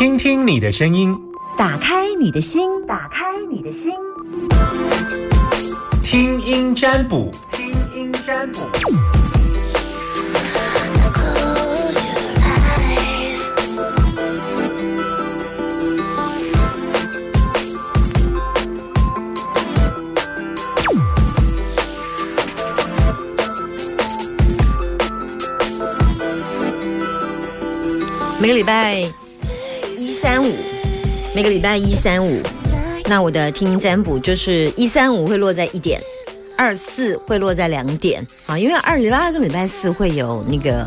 [0.00, 1.14] 听听你的声音，
[1.58, 3.92] 打开你的心，打开你的心，
[6.02, 8.60] 听音占卜，听音占卜。
[28.40, 29.12] 每个礼拜一
[30.20, 30.54] 三五，
[31.34, 32.42] 每个礼拜一三五，
[33.06, 35.98] 那我的听音占卜就是一三五会落在一点，
[36.58, 38.24] 二四会落在两点。
[38.44, 40.86] 啊，因为二礼拜二跟礼拜四会有那个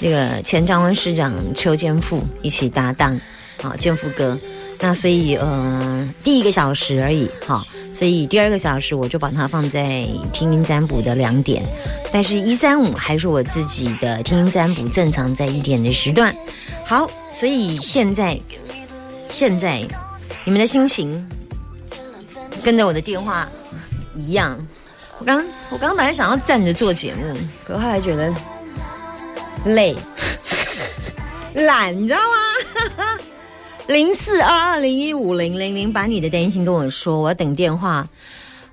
[0.00, 3.20] 那个前张温师长邱建富一起搭档
[3.62, 4.38] 啊，建富哥，
[4.78, 11.64] 那所以呃第一个小时而已哈，所以第二个小时我就把它放在听音占卜的两点，
[12.12, 16.34] 但是一三五还是我自己的听音占卜正常在一点的时段。
[16.84, 18.38] 好，所以现在
[19.30, 19.80] 现在
[20.44, 21.26] 你们的心情
[22.62, 23.48] 跟着我的电话
[24.14, 24.58] 一样。
[25.18, 28.32] 我刚我刚本来想要站着做节目，可后来觉得
[29.64, 29.96] 累
[31.54, 32.34] 懒，你知道吗？
[32.74, 33.18] 哈哈
[33.86, 38.08] 零四二二零一五零零零，把你的担心跟我说，我要等电话。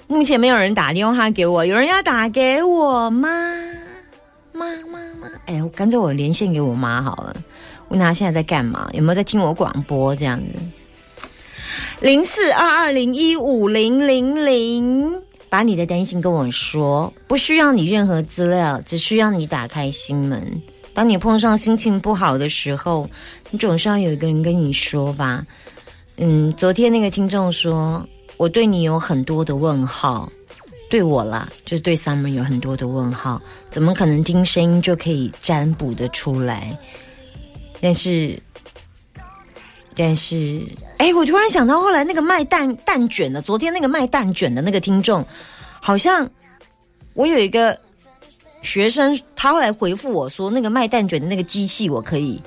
[0.08, 3.30] 目前没有人打电话给我，有人要打给我吗？
[4.52, 7.36] 妈妈妈，哎，我干脆我连线给我妈好了。
[7.90, 8.90] 问她现在在干嘛？
[8.94, 10.16] 有没有在听我广播？
[10.16, 11.28] 这样子，
[12.02, 20.62] 零四二二零一五零零零，把你的担心跟我说，不需要你任何资料，只需要你打开心门。
[20.94, 23.10] 当你碰上心情不好的时候，
[23.50, 25.46] 你总是要有一个人跟你说吧。
[26.18, 30.32] 嗯，昨天那个听众说，我对你有很多的问号，
[30.90, 33.42] 对我啦，就是对 Summer 有很多的问号，
[33.72, 36.78] 怎么可能听声音就可以占卜的出来？
[37.82, 38.38] 但是，
[39.96, 40.62] 但是，
[40.98, 45.26] 哎，我突然想到，后来那个卖蛋蛋卷的，昨天那个卖蛋卷的那个听众，
[45.82, 46.30] 好像
[47.16, 47.78] 我有一个
[48.64, 52.42] 学生，他后来回复我说，那个卖蛋卷的那个机器，我可以，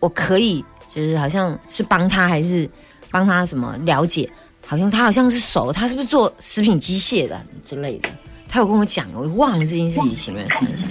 [0.00, 2.68] 我可以，就是好像是帮他还是
[3.10, 4.28] 帮他什么了解，
[4.66, 8.10] 好像他好像是熟，他是不是做食品机械的之类的？
[8.48, 10.84] 他有跟我讲，我忘了这件事情，我看一下。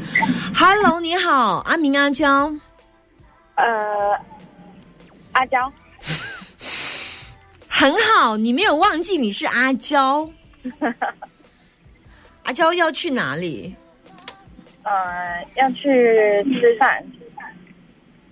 [0.56, 2.52] Hello，你好，阿明阿娇。
[3.56, 3.66] 呃，
[5.32, 5.72] 阿娇，
[7.68, 10.30] 很好，你没有忘记你是阿娇。
[12.44, 13.76] 阿娇要去哪里？
[14.88, 15.84] 呃，要去
[16.54, 17.04] 吃饭。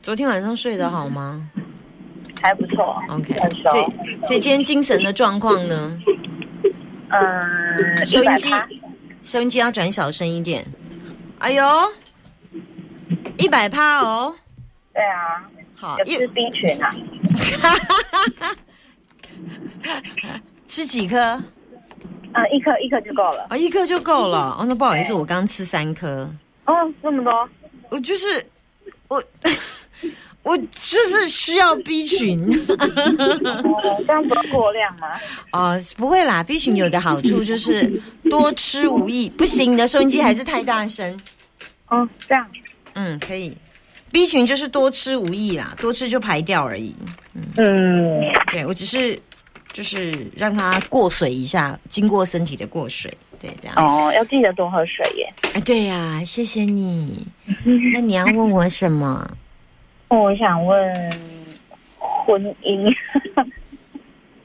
[0.02, 1.50] 昨天晚上睡得好吗？
[2.42, 3.04] 还不错。
[3.10, 3.34] OK，
[3.64, 6.00] 所以所以今天精神的状况呢？
[7.10, 8.50] 嗯，收音机，
[9.22, 10.64] 收音机要转小声一点。
[11.40, 11.64] 哎呦，
[13.38, 14.34] 一百趴哦。
[14.94, 15.44] 对啊，
[15.76, 16.96] 好，吃 B 群啊，
[20.68, 21.20] 吃几颗？
[21.20, 23.48] 啊，一颗一颗就够了。
[23.50, 24.56] 啊，一颗就够了。
[24.60, 26.30] 哦，那不好意思，我刚吃三颗。
[26.66, 27.50] 哦，这么多？
[27.90, 28.46] 我就是
[29.08, 29.24] 我，
[30.44, 32.50] 我就是需要 B 群。
[32.66, 35.08] 这样不过量吗？
[35.54, 39.30] 哦，不会啦，B 群有一个好处就是多吃无益。
[39.30, 41.20] 不行，你的收音机还是太大声。
[41.90, 42.48] 哦，这样。
[42.94, 43.56] 嗯，可以。
[44.12, 46.96] B 群就是多吃无益啦，多吃就排掉而已。
[47.58, 48.22] 嗯，
[48.52, 49.20] 对我只是
[49.74, 53.12] 就是让它过水一下，经过身体的过水，
[53.46, 53.76] 对这样。
[53.78, 55.34] 哦，要记得多喝水耶。
[55.54, 57.28] 哎，对呀，谢谢你。
[57.94, 59.30] 那你要问我什么？
[60.08, 60.94] 我想问
[61.90, 62.96] 婚姻。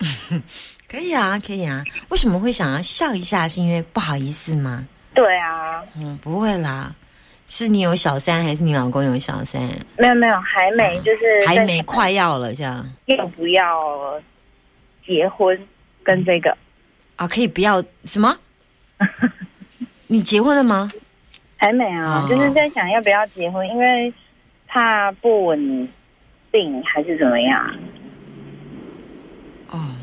[0.88, 1.84] 可以啊，可以啊。
[2.08, 3.46] 为什么会想要笑一下？
[3.48, 4.86] 是因为不好意思吗？
[5.14, 5.82] 对啊。
[5.96, 6.94] 嗯，不会啦。
[7.46, 9.60] 是你有小三，还是你老公有小三？
[9.98, 12.88] 没有没有，还没，就是还没，快要了，这样。
[13.06, 14.20] 要不要
[15.06, 15.58] 结婚？
[16.02, 16.56] 跟这个
[17.16, 18.34] 啊，可以不要什么？
[20.08, 20.90] 你结婚了吗？
[21.56, 24.12] 还没啊，就是在想要不要结婚，因为
[24.66, 25.88] 怕不稳
[26.50, 27.74] 定还是怎么样？
[29.70, 29.94] 哦，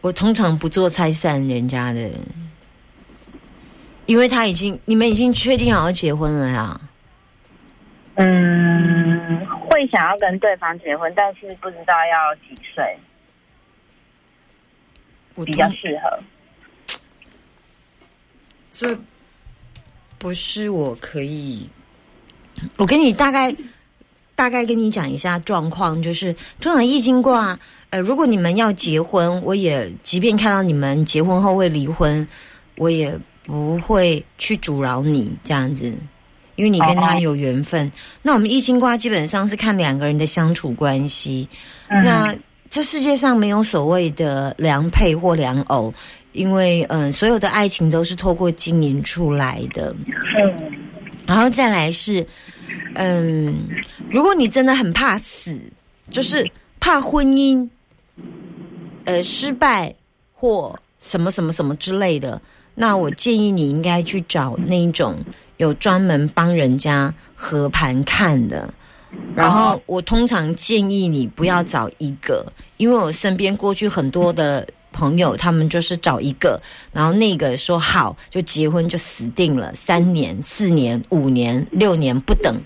[0.00, 2.10] 我通常不做拆散人家的。
[4.06, 6.80] 因为他已经，你们已经确定好要结婚了呀？
[8.16, 12.98] 嗯，会想要跟对方结婚，但是不知道要几岁
[15.44, 16.18] 比较适合。
[18.80, 18.98] 这
[20.18, 21.68] 不是我可以，
[22.78, 23.54] 我跟你大概
[24.34, 27.58] 大概跟你讲一下状况，就是通常易经卦，
[27.90, 32.26] 呃，如果你们要结婚，我也即便看到你们结婚后会离婚，
[32.76, 33.18] 我也。
[33.42, 35.86] 不会去阻挠你这样子，
[36.54, 37.90] 因因为你跟他哦有缘分。
[38.22, 41.48] 那我们易经卦基本上是看两个人的相处关系。
[41.88, 42.36] 嗯那
[42.68, 45.92] 这世界上没有所谓的良配或良偶，
[46.32, 49.94] 因为嗯、所有的爱情都是透过经营出来的。
[50.38, 50.72] 嗯
[51.26, 52.26] 然后再来是，
[52.94, 53.54] 嗯，
[54.10, 55.60] 如果你真的很怕死，
[56.10, 56.44] 就是
[56.80, 57.68] 怕婚姻，
[59.04, 59.94] 呃，失败
[60.34, 62.40] 或什么什么什么之类的，
[62.74, 65.18] 那我建议你应该去找那一种
[65.58, 68.68] 有专门帮人家合盘看的。
[69.36, 72.44] 然后我通常建议你不要找一个，
[72.76, 76.60] 因为我身边过去很多的朋友，他们就是找一个，
[76.92, 82.60] 然后那个说好就结婚就死定了，三年、四年、五年、六年不等，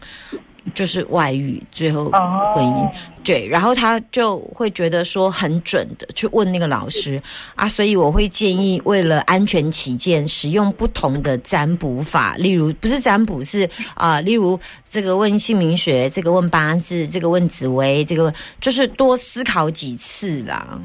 [0.74, 2.90] 就是外遇，最后哦婚姻。
[3.22, 7.22] 对，然后他就会觉得说很准的去问那个老师
[7.54, 20.78] 啊，所以我会建议为了安全起见，使用不同的占卜法，例如不是占卜是啊、例如这个问姓名学，这个问八字，这个问紫薇，这个问就是多思考几次啦。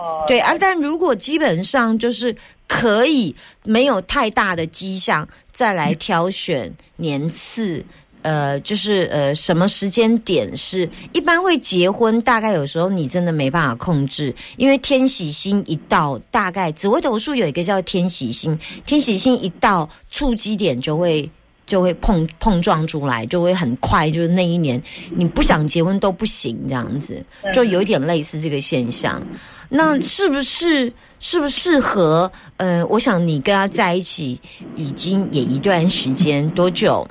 [0.00, 2.34] 哦，对，而但如果基本上就是
[2.66, 7.84] 可以没有太大的迹象，再来挑选年次。
[8.22, 12.20] 呃，就是呃，什么时间点是一般会结婚？
[12.20, 21.26] 大概有时候你真的没办法控制，因为天喜星一到，大概紫微斗数有一个叫天喜星，天喜星一到，触基点就会
[21.70, 24.82] 就会碰碰撞出来，就会很快，就是那一年
[25.14, 27.24] 你不想结婚都不行，这样子
[27.54, 29.22] 就有一点类似这个现象。
[29.68, 32.28] 那是不是适不适合？
[32.56, 34.40] 呃，我想你跟他在一起
[34.74, 37.06] 已经也一段时间，多久？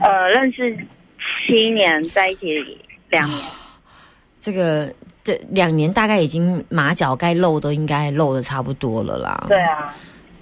[0.00, 0.74] 呃，认识
[1.46, 2.46] 七年，在一起
[3.10, 3.38] 两年，
[4.40, 4.90] 这个
[5.22, 9.44] 这两年大概已经马脚该露都应该露的差不多了啦。
[9.46, 9.94] 对啊，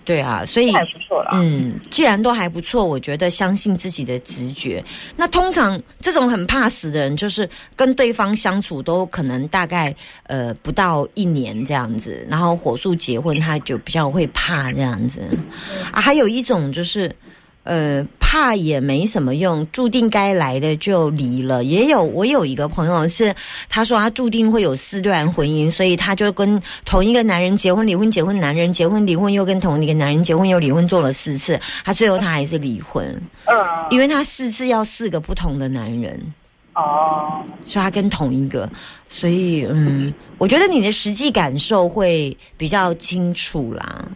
[0.04, 1.30] 对啊，所以还不错啦。
[1.34, 4.82] 嗯，既然都还不错，我觉得相信自己的直觉。
[5.16, 9.94] 那通常这种很怕死的人，就是跟对方相处都可能大概
[10.24, 15.20] 呃不到一年这样子，然后火速结婚，他就比较会怕这样子。
[15.90, 17.10] 啊，还有一种就是。
[17.64, 21.64] 呃，怕也没什么用，注定该来的就离了。
[21.64, 23.34] 也有我有一个朋友是，
[23.68, 33.04] 他说他注定会有四段婚姻，所以他就跟同一个男人结婚、离婚、结婚，男人结婚、离婚，又跟同一个男人结婚又离婚，做了四次，他最后他还是离婚，
[33.44, 33.54] 嗯，
[33.90, 36.18] 因为他四次要四个不同的男人，
[36.74, 38.66] 哦，所以他跟同一个，
[39.10, 44.08] 所以嗯，我觉得你的实际感受会比较清楚啦。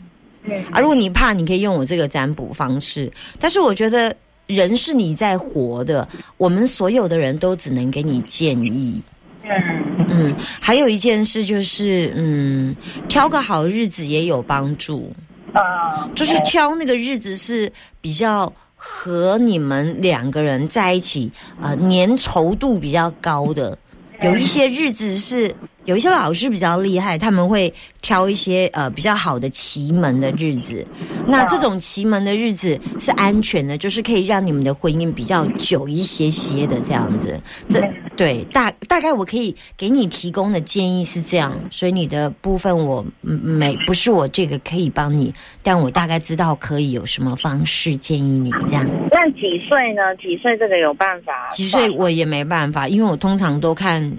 [0.46, 3.12] 嗯啊，如果你怕，你可以用我这个占卜方式。
[3.38, 4.14] 但是我觉得
[4.46, 9.02] 人是你在活的，我们所有的人都只能给你建议。
[9.42, 12.74] 嗯嗯，还有一件事就是，嗯，
[13.08, 15.12] 挑个好日子也有帮助，
[15.52, 23.76] 啊，就是挑那个日子是比较和你们两个人在一起，呃，粘稠度比较高的。
[24.22, 25.54] 有一些日子是
[25.86, 27.72] 有一些老师比较厉害，他们会
[28.02, 30.86] 挑一些呃比较好的奇门的日子。
[31.26, 37.40] 那这种奇门的日子是安全的，就是可以让你们的婚姻比较久一些些的这样子。
[37.70, 37.80] 这
[38.16, 45.32] 对大大概我可以给你提供的建议是这样，所以你的部分我嗯没不是我这个可以帮你，
[45.62, 48.84] 但我大概知道可以有什么方式建议你这样。
[49.10, 50.14] 那几岁呢？
[50.16, 51.48] 几岁这个有办法？
[51.50, 54.12] 几岁我也没办法，因为我通常都看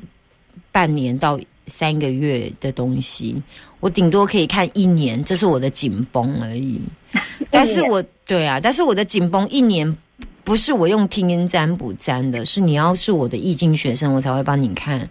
[0.72, 3.42] 半年到三个月的东西，
[3.80, 6.82] 我顶多可以看一年，这是我的紧绷而已。
[7.52, 9.96] 但是我对啊，但是我的紧绷一年
[10.44, 15.08] 不是我用听音占卜占的，是你要是我的易经学生，我才会帮你看。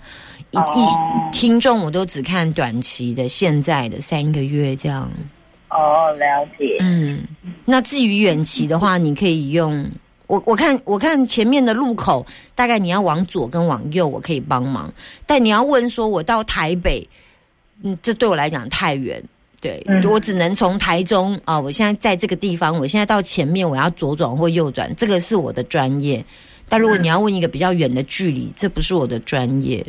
[0.51, 5.11] 一哦一听众我都只看短期的，现在的三个月这样。
[5.71, 6.77] 哦，了解。
[6.81, 7.21] 嗯，
[7.65, 9.85] 那至于远期的话，你可以用
[10.27, 14.93] 我我看我看前面的路口，大概你要往左跟往右，我可以帮忙。
[15.27, 17.07] 但你要问说，我到台北，
[17.83, 19.23] 嗯，这对我来讲太远。
[19.59, 26.25] 对、嗯我只能从台中啊、我现在在这个地方，我现在到前面我要左转或右转，这个是我的专业。
[26.69, 29.85] 但如果你要问一个比较远的距离，这不是我的专业，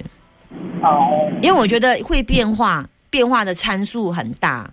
[0.81, 4.71] 哦，因为我觉得会变化，变化的参数很大。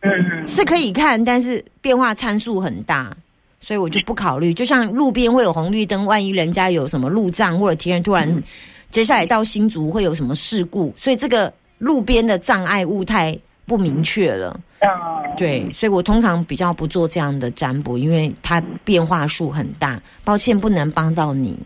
[0.00, 3.14] 嗯是可以看，但是变化参数很大，
[3.60, 4.52] 所以我就不考虑。
[4.54, 8.42] 就像路边会有红绿灯，万一人家有什么路障，或者敌人突然
[8.90, 13.36] 接下来到新竹会有什么事故，所以这个路边的障碍物太
[13.66, 14.58] 不明确了。
[14.80, 14.88] 嗯，
[15.36, 20.00] 对，所以我通常比较不做这样的占卜，因为它变化数很大。
[20.24, 21.58] 抱歉，不能帮到你。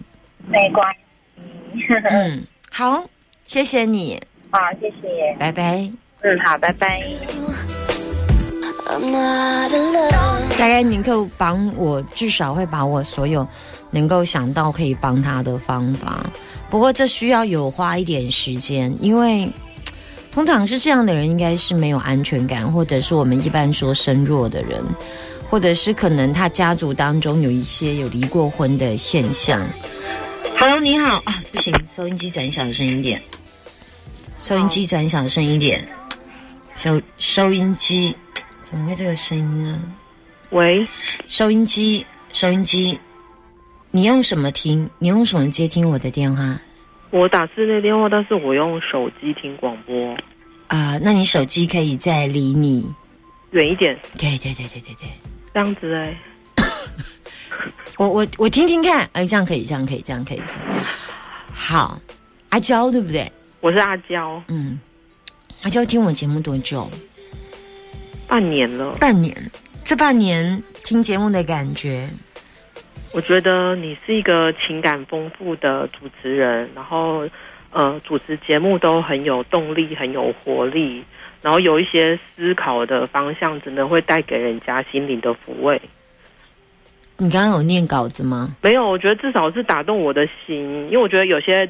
[0.46, 1.82] 没关系。
[2.08, 3.04] 嗯，好，
[3.46, 4.20] 谢谢你，
[4.50, 5.37] 好，谢谢。
[5.38, 5.90] 拜拜。
[6.22, 7.02] 嗯，好，拜拜。
[10.58, 13.46] 大概能够帮我，至少会把我所有
[13.90, 16.25] 能够想到可以帮他的方法。
[16.70, 19.50] 不过这需要有花一点时间，因为
[20.30, 24.82] 通常是这样的人，应该是没有安全感，或者是我们一般说身弱的人，
[25.50, 29.61] 或者是可能他家族当中有一些有离过婚的现象。
[30.58, 33.20] Hello，你好啊，不行，收音机转小声一点，
[34.37, 35.87] 收音机转小声一点，
[36.76, 38.14] 收收音机
[38.73, 39.79] 怎么会这个声音呢？
[40.49, 40.88] 喂，
[41.29, 42.99] 收音机，收音机，
[43.91, 44.88] 你用什么听？
[44.99, 46.59] 你用什么接听我的电话？
[47.11, 50.17] 我打室内电话，但是我用手机听广播，
[50.69, 52.91] 啊、那你手机可以再离你，
[53.50, 55.11] 远一点，对对对对对对，
[55.52, 56.17] 这样子哎、
[57.99, 60.41] 我我我听听看，哎，这样可以，这样可以，这样可以。
[61.52, 62.00] 好，
[62.49, 63.31] 阿娇对不对？
[63.61, 64.81] 我是阿娇，嗯，
[65.61, 66.91] 阿娇听我节目多久？
[68.26, 69.37] 半年了，半年。
[69.85, 72.09] 这半年听节目的感觉，
[73.12, 77.29] 我觉得你是一个情感丰富的主持人，然后
[77.73, 81.05] 呃，主持节目都很有动力，很有活力，
[81.43, 85.81] 然后有一些思考的方向，真的会带给人家心灵的抚慰。
[87.19, 88.57] 你刚刚有念稿子吗？
[88.62, 91.69] 没有，我觉得至少是打动我的心，因为我觉得有些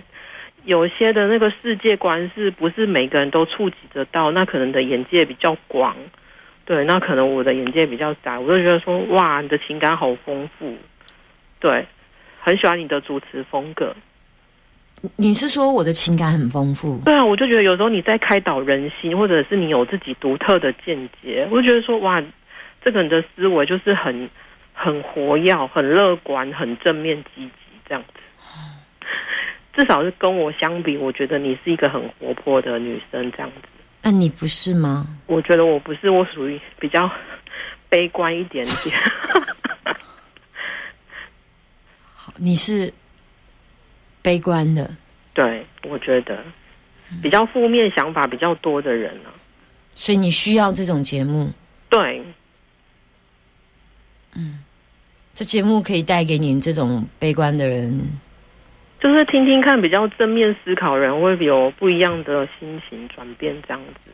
[0.65, 4.31] 有些的那个世界观是不是每个人都触及得到？
[4.31, 5.97] 那可能的眼界比较广，
[6.65, 10.77] 对，那可能我的眼界比较窄，我就觉得说，哇，你的情感好丰富，
[11.59, 11.87] 对，
[12.41, 13.95] 很喜欢你的主持风格。
[15.17, 17.01] 你是说我的情感很丰富？
[17.05, 22.23] 对啊，我就觉得有时候你在开导人心，或者是你有自己独特的见解，我就觉得说，哇，
[22.85, 24.31] 这个人的思维就是很
[24.73, 27.51] 很活跃、很乐观、很正面积极
[27.89, 28.21] 这样子。
[29.75, 33.57] 至少是跟我相比，我觉得你是一个很活泼的女生这样子。
[34.03, 35.07] 那、你不是吗？
[35.27, 37.11] 我觉得我不是，我属于比较
[37.89, 38.99] 悲观一点点。
[42.37, 42.93] 你是
[44.23, 44.91] 悲观的，
[45.35, 46.43] 对，我觉得
[47.23, 49.29] 比较负面想法比较多的人呢、
[49.95, 51.53] 所以你需要这种节目。
[51.91, 52.25] 对，
[54.35, 54.65] 嗯
[55.35, 58.19] 这节目可以带给你这种悲观的人，
[59.03, 64.13] 就是听听看比较正面思考人会有不一样的心情转变这样子。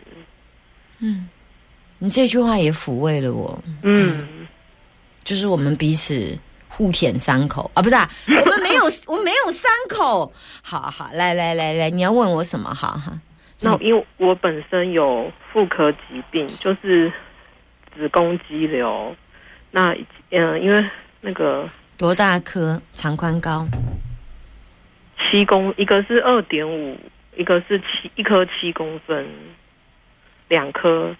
[1.00, 1.28] 嗯
[1.98, 3.60] 你这句话也抚慰了我。
[3.82, 4.46] 嗯，
[5.24, 10.32] 就是我们彼此互舔伤口啊，不是啊，我们没有， 我们没有伤口。
[10.62, 12.72] 好好，来来来来，你要问我什么？
[12.72, 13.20] 好哈，
[13.60, 17.12] 那因为我本身有妇科疾病，就是
[17.94, 19.14] 子宫肌瘤。
[19.70, 19.92] 那
[20.30, 20.82] 嗯、呃因为
[21.20, 22.80] 那个多大颗？
[22.94, 23.66] 长宽高？
[25.30, 26.98] 七公，一个是二点五，
[27.36, 29.26] 一个是七，一颗七公分，
[30.48, 31.14] 两颗，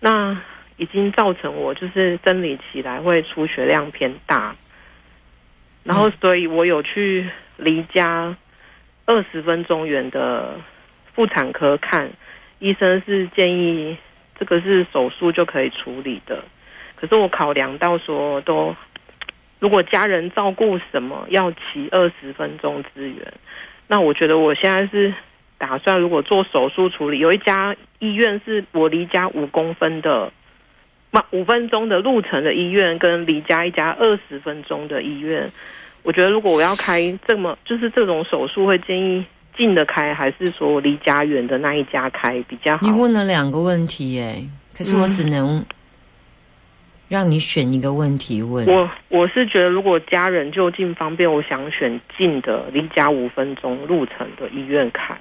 [0.00, 0.36] 那
[0.76, 4.56] 已经造成我就是生理起来会出血量偏大，
[5.84, 8.36] 然后所以我有去离家
[9.06, 10.58] 二十分钟远的
[11.14, 12.10] 妇产科看，
[12.58, 13.96] 医生是建议
[14.38, 16.42] 这个是手术就可以处理的，
[16.96, 18.74] 可是我考量到说都
[19.62, 23.32] 如果家人照顾什么要骑二十分钟支援，
[23.86, 25.14] 那我觉得我现在是
[25.56, 30.32] 打算如果做手术处理，有一家医院是我离家五公分的，
[31.12, 35.48] 那五分钟的路程的医院，跟离家一家二十分钟的医院，
[36.02, 39.24] 我觉得如果我要开这么就是这种手术，会建议
[39.56, 42.90] 近的开，还是说离家远的那一家开比较好你？
[42.90, 44.42] 问了两个问题耶，
[44.76, 45.64] 可是我只能
[47.12, 48.64] 让你选一个问题问。
[48.66, 55.14] 我我是觉得，如果家人就近方便，我想选近的，离家五分钟路程的医院开。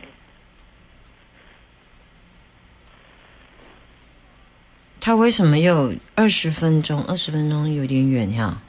[5.02, 7.04] 他为什么有二十分钟？
[7.04, 8.62] 二十分钟有点远呀。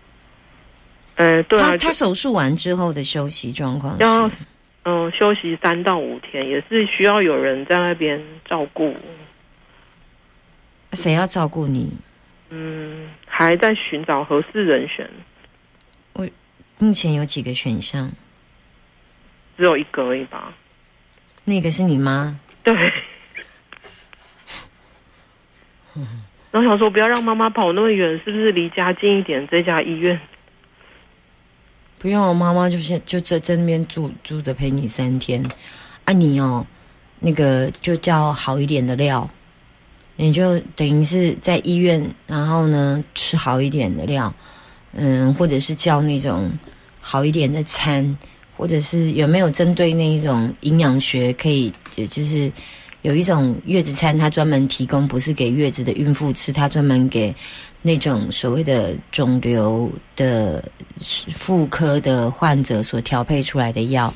[1.14, 4.28] 呃，对啊，他他手术完之后的休息状况是要
[4.84, 8.92] 嗯、休息三到五天，也是需要有人在那边照顾。
[10.94, 11.96] 谁要照顾你？
[12.54, 15.08] 嗯，还在寻找合适人选，
[16.12, 16.28] 我
[16.76, 18.12] 目前有几个选项？
[19.56, 20.52] 只有一个而已吧。
[21.44, 22.74] 那个是你妈，对。
[26.50, 29.48] 然后想说不要让妈妈跑那么远，是不是离家近一点？
[29.48, 30.20] 这家医院
[31.98, 35.42] 不用，我妈妈就先就在在那边住住着陪你三天，
[36.04, 36.66] 啊你哦，
[37.20, 39.30] 那个就叫好一点的料，
[40.16, 44.32] 你就等于是在医院，然后呢吃好一点的料，
[44.92, 46.50] 嗯，或者是叫那种
[47.00, 48.16] 好一点的餐，
[48.56, 52.52] 或者是有没有针对那一种营养学可以，呃就是
[53.00, 57.34] 有一种月子餐，它专门提供不是给月子的孕妇吃，它专门给
[57.80, 60.62] 那种所谓的肿瘤的
[61.00, 64.12] 妇科的患者所调配出来的药。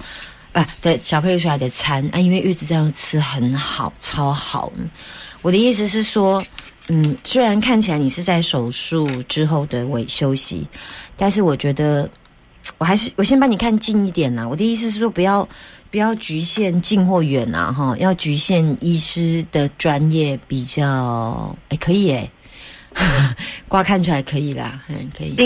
[0.53, 4.73] 啊的调配出来的餐啊，因为月子这样吃很好，超好。
[5.47, 6.43] 我的意思是说，
[6.89, 10.67] 嗯，虽然看起来你是在手术之后的尾休息，
[11.17, 12.11] 但是我觉得
[12.79, 14.45] 我还是我先帮你看近一点呐。
[14.49, 15.49] 我的意思是说，不要
[15.89, 22.29] 不要局限近或远啊，哈，要局限医师的专业比较，哎，可以哎，
[23.69, 25.37] 挂看出来可以啦，嗯，可以。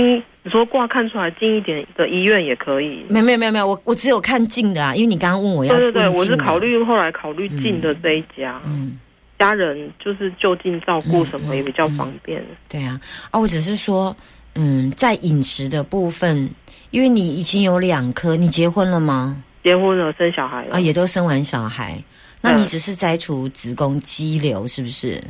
[0.42, 8.98] 你说挂看出来近一点的医院也可以，没有没有没有没有，我我只有看近的啊，因为你刚刚问我要对对对，我是考虑后来考虑近的这一家，嗯，
[9.40, 12.44] 家人就是就近照顾什么也比较方便。
[12.68, 13.00] 对啊，
[13.32, 14.14] 啊，我只是说，
[14.54, 16.48] 嗯，在饮食的部分，
[16.90, 19.42] 因为你已经有两颗，你结婚了吗？
[19.64, 21.98] 结婚了，生小孩了啊，也都生完小孩，
[22.42, 25.20] 那你只是摘除子宫肌瘤是不是？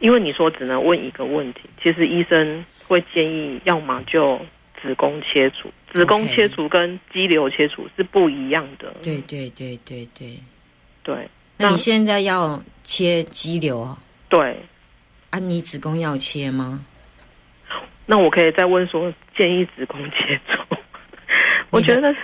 [0.00, 2.64] 因为你说只能问一个问题，其实医生。
[2.88, 4.40] 会建议，要么就
[4.80, 8.94] 子宫切除，子宫切除跟肌瘤切除是不一样的。
[9.02, 10.38] 对对对对对
[11.02, 11.28] 对。
[11.58, 13.94] 那你现在要切肌瘤？
[14.30, 14.56] 对。
[15.28, 16.82] 啊，你子宫要切吗？
[18.06, 20.58] 那我可以再问说，建议子宫切除？
[21.68, 22.14] 我觉得，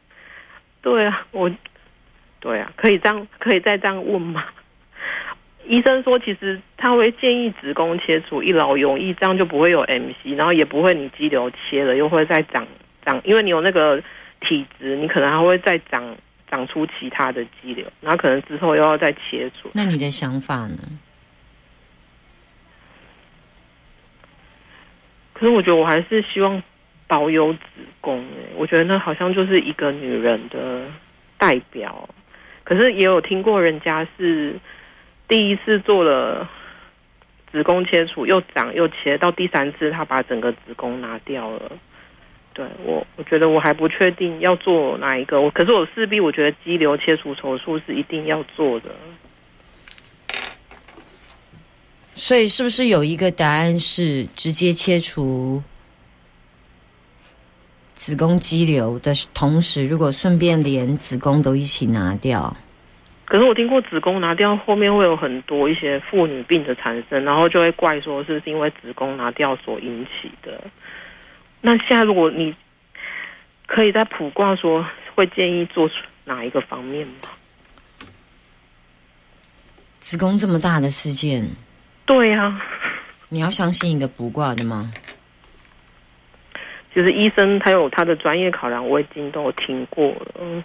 [0.80, 1.50] 对啊，我，
[2.40, 4.42] 对啊，可以这样，可以再这样问吗？
[5.68, 12.66] 医生说，其实他会建议子宫切除，一劳永逸，这样就不会有 MC，然后也不会你肌瘤切了又会再长
[13.04, 14.02] 长，因为你有那个
[14.40, 16.16] 体质，你可能还会再长
[16.50, 19.70] 长出其他的肌瘤，然后可能之后又要再切除。
[19.72, 20.78] 那你的想法呢？
[25.32, 26.62] 可是我觉得我还是希望
[27.06, 27.60] 保有子
[28.00, 30.84] 宫，哎，我觉得那好像就是一个女人的
[31.38, 32.08] 代表。
[32.64, 34.58] 可是也有听过人家是。
[35.28, 36.50] 第一次做了
[37.52, 41.70] 子宫切除，又长又切，到第三次他把整个子宫拿掉了。
[42.60, 45.40] 对我，我觉得我还不确定要做哪一个。
[45.40, 48.90] 我可是我势必我觉得肌瘤切除手术是一定要做的。
[52.14, 55.62] 所以是不是有一个答案是直接切除
[57.94, 62.54] 子宫肌瘤的同时，如果顺便连子宫都一起拿掉？
[63.24, 70.62] 可是我听过子宫拿掉后面会有很多一些妇女病的产生，然后就会怪说是因为子宫拿掉所引起的。
[71.60, 72.54] 那现在如果你
[73.66, 75.90] 可以在卜卦说会建议做
[76.24, 77.14] 哪一个方面吗？
[79.98, 81.46] 子宫这么大的事件，
[82.06, 82.60] 对呀，
[83.28, 84.92] 你要相信一个卜卦的吗？
[86.94, 90.64] 就是医生他有他的专业考量，我已经都听过了。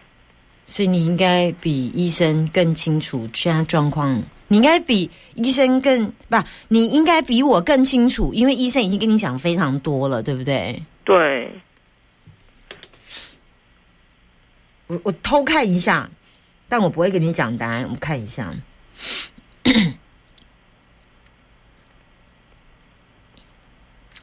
[0.65, 10.83] 所以你应该比医生更清楚现在状况，你应该比医生更不，你应该比我更清楚，因为医生已经跟你讲非常多了，对不对？
[11.03, 11.51] 对。
[14.87, 16.09] 我我偷看一下，
[16.69, 17.87] 但我不会跟你讲答案。
[17.89, 18.53] 我看一下。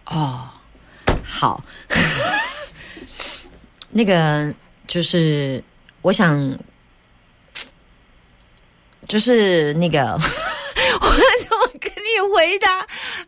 [0.06, 0.50] 哦，
[1.24, 1.64] 好，
[3.90, 4.54] 那个
[4.86, 5.62] 就是。
[6.02, 6.58] 我想，
[9.12, 11.06] 就是那个， 我
[11.44, 12.78] 怎么跟你回答？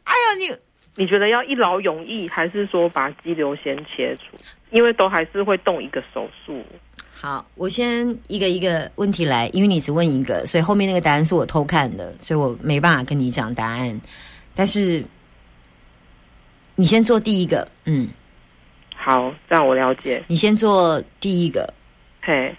[0.05, 0.51] 哎呀，你
[0.95, 4.35] 你觉得要一劳永逸，还是说把肌瘤先切除？
[4.71, 6.65] 因为都还是会动一个手术。
[7.13, 14.01] 好，我先一个一个问题来，因为你只问一个，所以后面那个答案是我偷看的，所以我没办法跟你讲答案。
[14.55, 15.05] 但是
[16.77, 18.09] 你先做第一个，嗯，
[18.97, 20.25] 好，这样我了解。
[20.29, 21.75] 你先做第一个，
[22.23, 22.57] 嘿。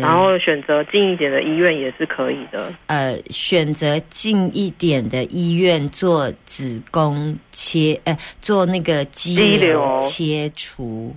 [0.00, 2.72] 然后选择近一点的医院也是可以的。
[2.86, 11.14] 呃，选择近一点的医院做子宫切，呃，做那个肌瘤切除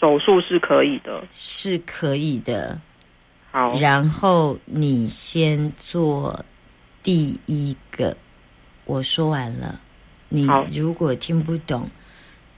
[0.00, 2.78] 手术是可以的，是可以的。
[3.50, 6.44] 好，然后你先做
[7.02, 8.16] 第一个，
[8.84, 9.80] 我说完了。
[10.28, 11.90] 你如果听不懂，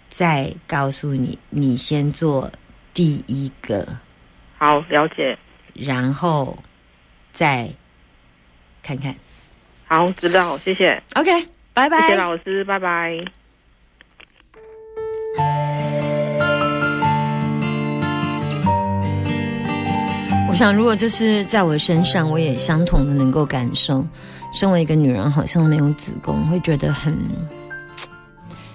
[0.09, 2.53] 再告诉你，你先做
[2.93, 3.87] 第一个。
[4.63, 5.37] 好，了解，
[5.75, 6.57] 然后
[7.33, 7.69] 再
[8.81, 9.13] 看看。
[9.89, 11.03] 好，知道，谢谢。
[11.17, 12.01] OK，拜拜。
[12.03, 13.19] 谢谢老师，拜拜。
[20.49, 24.07] 我想，如果这是在我身上，我也相同的能够感受。
[24.53, 27.19] 身为一个女人，好像没有子宫，会觉得很……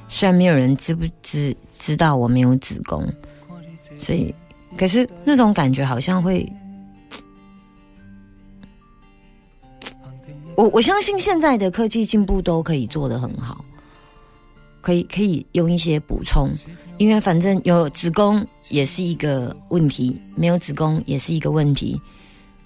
[0.09, 3.09] 虽然没有人知不知知道我没有子宫，
[3.97, 4.35] 所以。
[4.77, 6.47] 可是那种感觉好像会
[10.55, 13.63] 我我相信现在的科技进步都可以做得很好
[14.81, 16.49] 可以可以用一些补充
[16.97, 21.99] 因为反正有子宫也是一个问题没有子宫也是一个问题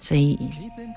[0.04, 0.36] 所以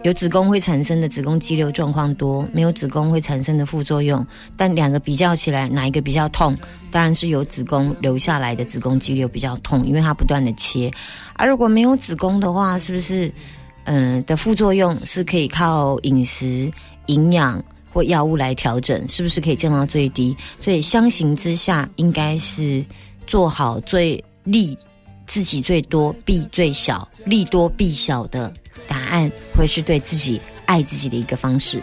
[0.03, 4.25] 有子宫会产生的子宫肌瘤状况多，没有子宫会产生的副作用，
[4.57, 6.57] 但两个比较起来，哪一个比较痛？
[6.89, 10.91] 当然是有子宫留下来的子宫肌瘤比较痛，因为它不断的切，
[11.35, 13.31] 而如果没有子宫的话，是不是？
[13.87, 16.71] 嗯，的副作用是可以靠饮食、
[17.05, 17.63] 营养
[17.93, 20.35] 或药物来调整，是不是可以降到最低？
[20.59, 22.83] 所以相形之下，应该是
[23.27, 24.75] 做好最利
[25.27, 28.51] 自己最多弊最小，利多弊小的
[28.87, 31.81] 答案，会是对自己爱自己的一个方式。